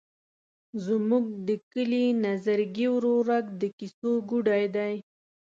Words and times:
زموږ 0.85 1.25
د 1.47 1.49
کلي 1.71 2.05
نظرګي 2.25 2.87
ورورک 2.95 3.45
د 3.61 3.63
کیسو 3.77 4.11
ګوډی 4.29 4.63
دی. 4.75 4.93